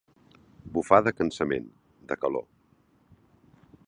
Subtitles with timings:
[0.77, 1.67] Bufar de cansament,
[2.13, 2.47] de calor.